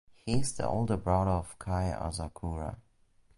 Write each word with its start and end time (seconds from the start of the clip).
He 0.25 0.39
is 0.39 0.53
the 0.53 0.67
older 0.67 0.97
brother 0.97 1.29
of 1.29 1.59
Kai 1.59 1.91
Asakura. 1.95 2.77